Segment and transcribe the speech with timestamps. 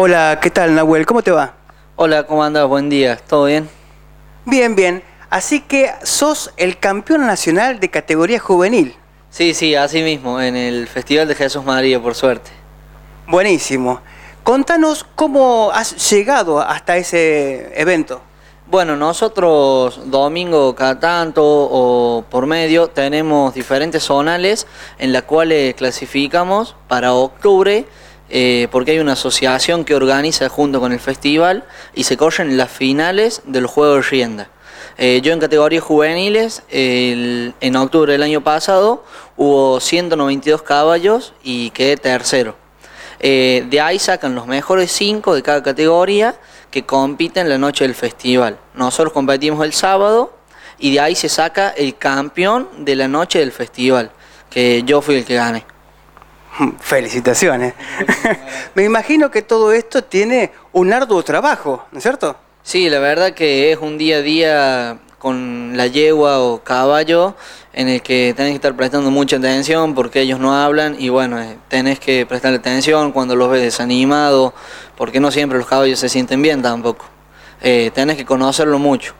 [0.00, 1.04] Hola, ¿qué tal Nahuel?
[1.06, 1.54] ¿Cómo te va?
[1.96, 2.68] Hola, ¿cómo andas?
[2.68, 3.68] Buen día, ¿todo bien?
[4.44, 5.02] Bien, bien.
[5.28, 8.94] Así que sos el campeón nacional de categoría juvenil.
[9.28, 12.52] Sí, sí, así mismo, en el Festival de Jesús María, por suerte.
[13.26, 14.00] Buenísimo.
[14.44, 18.22] Contanos cómo has llegado hasta ese evento.
[18.68, 24.68] Bueno, nosotros domingo cada tanto o por medio tenemos diferentes zonales
[25.00, 27.84] en las cuales clasificamos para octubre
[28.30, 31.64] eh, porque hay una asociación que organiza junto con el festival
[31.94, 34.50] y se corren las finales del juego de rienda.
[34.96, 39.04] Eh, yo en categorías juveniles, en octubre del año pasado,
[39.36, 42.56] hubo 192 caballos y quedé tercero.
[43.20, 46.36] Eh, de ahí sacan los mejores cinco de cada categoría
[46.70, 48.58] que compiten la noche del festival.
[48.74, 50.32] Nosotros competimos el sábado
[50.78, 54.10] y de ahí se saca el campeón de la noche del festival,
[54.50, 55.64] que yo fui el que gané.
[56.80, 57.74] Felicitaciones.
[58.74, 62.36] Me imagino que todo esto tiene un arduo trabajo, ¿no es cierto?
[62.62, 67.34] Sí, la verdad que es un día a día con la yegua o caballo
[67.72, 71.40] en el que tenés que estar prestando mucha atención porque ellos no hablan y bueno,
[71.40, 74.52] eh, tenés que prestar atención cuando los ves desanimados
[74.96, 77.06] porque no siempre los caballos se sienten bien tampoco.
[77.60, 79.14] Eh, tenés que conocerlo mucho.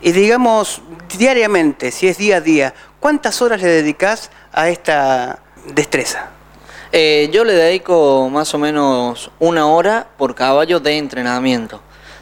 [0.00, 0.82] Y digamos,
[1.16, 6.30] diariamente, si es día a día, ¿cuántas horas le dedicas a esta destreza?
[6.92, 11.80] Eh, yo le dedico más o menos una hora por caballo de entrenamiento.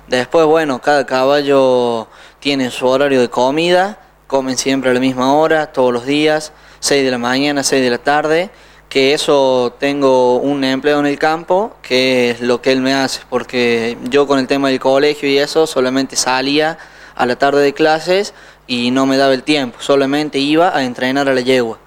[0.09, 2.09] Después, bueno, cada caballo
[2.41, 7.05] tiene su horario de comida, comen siempre a la misma hora, todos los días, 6
[7.05, 8.51] de la mañana, 6 de la tarde,
[8.89, 13.21] que eso tengo un empleo en el campo, que es lo que él me hace,
[13.31, 16.79] porque yo con el tema del colegio y eso solamente salía
[17.15, 18.35] a la tarde de clases
[18.67, 21.79] y no me daba el tiempo, solamente iba a entrenar a la yegua.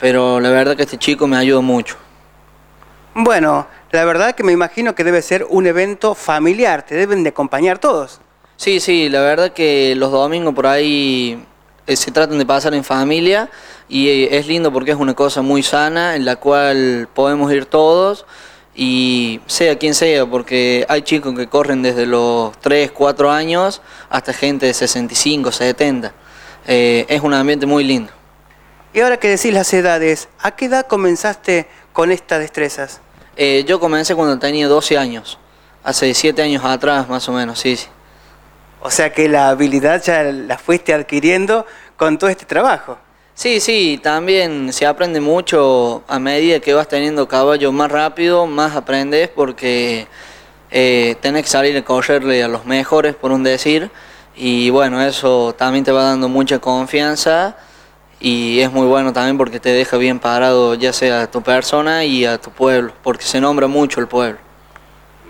[0.00, 1.96] Pero la verdad que este chico me ayudó mucho.
[3.14, 7.30] Bueno, la verdad que me imagino que debe ser un evento familiar, te deben de
[7.30, 8.20] acompañar todos.
[8.56, 11.44] Sí, sí, la verdad que los domingos por ahí
[11.86, 13.50] eh, se tratan de pasar en familia
[13.88, 17.66] y eh, es lindo porque es una cosa muy sana en la cual podemos ir
[17.66, 18.26] todos
[18.74, 24.32] y sea quien sea, porque hay chicos que corren desde los 3, 4 años hasta
[24.32, 26.12] gente de 65, 70.
[26.66, 28.12] Eh, es un ambiente muy lindo.
[28.92, 33.00] Y ahora que decís las edades, ¿a qué edad comenzaste con estas destrezas?
[33.36, 35.38] Eh, yo comencé cuando tenía 12 años,
[35.84, 37.86] hace 7 años atrás más o menos, sí, sí.
[38.82, 42.98] O sea que la habilidad ya la fuiste adquiriendo con todo este trabajo.
[43.34, 48.74] Sí, sí, también se aprende mucho a medida que vas teniendo caballo más rápido, más
[48.74, 50.08] aprendes porque
[50.72, 53.88] eh, tenés que salir a correrle a los mejores, por un decir,
[54.34, 57.56] y bueno, eso también te va dando mucha confianza
[58.20, 62.04] y es muy bueno también porque te deja bien parado ya sea a tu persona
[62.04, 64.38] y a tu pueblo, porque se nombra mucho el pueblo.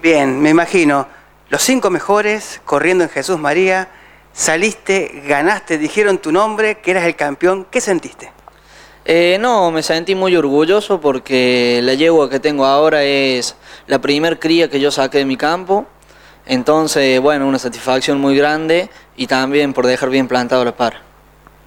[0.03, 1.07] Bien, me imagino,
[1.49, 3.89] los cinco mejores corriendo en Jesús María,
[4.33, 8.33] saliste, ganaste, dijeron tu nombre, que eras el campeón, ¿qué sentiste?
[9.05, 14.39] Eh, no, me sentí muy orgulloso porque la yegua que tengo ahora es la primer
[14.39, 15.87] cría que yo saqué de mi campo,
[16.45, 21.10] entonces bueno, una satisfacción muy grande y también por dejar bien plantado la par.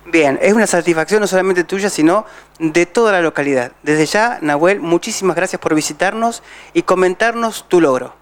[0.06, 2.26] Bien, es una satisfacción no solamente tuya, sino
[2.60, 3.72] de toda la localidad.
[3.84, 6.44] Desde ya, Nahuel, muchísimas gracias por visitarnos
[6.74, 8.14] y comentarnos tu logro.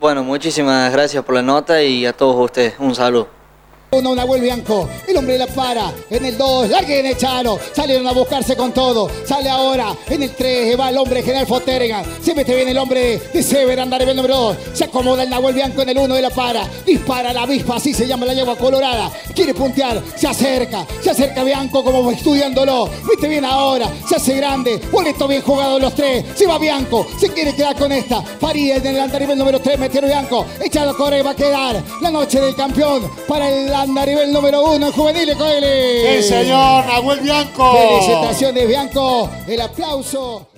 [0.00, 2.74] Bueno, muchísimas gracias por la nota y a todos ustedes.
[2.78, 3.37] Un saludo.
[3.90, 8.06] Uno, Nahuel Bianco, el hombre la para, en el 2, largue en el Charo, salieron
[8.06, 12.34] a buscarse con todo, sale ahora, en el 3, va el hombre general Foterga, se
[12.34, 15.80] mete bien el hombre de Sever, andar el número 2, se acomoda el Nahuel Bianco
[15.80, 19.10] en el 1 de la para, dispara la avispa, así se llama la yegua colorada,
[19.34, 24.78] quiere puntear, se acerca, se acerca Bianco como estudiándolo, viste bien ahora, se hace grande,
[24.92, 28.86] boleto bien jugado los tres, se va Bianco, se quiere quedar con esta, Farid en
[28.86, 31.82] el andarivel número 3, metieron Bianco, echado corre, va a quedar.
[32.02, 36.22] La noche del campeón para el anda a nivel número uno en juveniles, Coeli.
[36.22, 37.72] Sí, señor, Nahuel Bianco.
[37.72, 39.30] Felicitaciones, Bianco.
[39.46, 40.48] El aplauso.